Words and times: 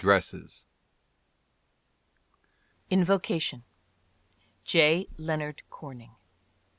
Eyre, 0.03 0.07
45 0.19 0.65
(19) 2.89 2.99
INVOCATION: 3.01 3.63
J. 4.63 5.07
Leonard 5.19 5.61
Corning. 5.69 6.15